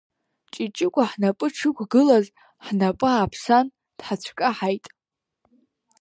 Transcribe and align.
Ҷыҷыкәа 0.53 1.03
ҳнапы 1.09 1.47
дшықәгылаз, 1.51 2.25
ҳнапы 2.65 3.07
ааԥсан 3.11 3.65
дҳацәкаҳаит. 3.97 4.85